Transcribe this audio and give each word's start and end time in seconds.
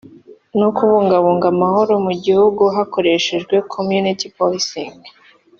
no 0.59 0.69
kubungabunga 0.77 1.45
amahoro 1.53 1.93
mu 2.05 2.13
gihugu 2.23 2.61
bakoresheje 2.75 3.55
Community 3.73 4.25
Policing 4.37 4.93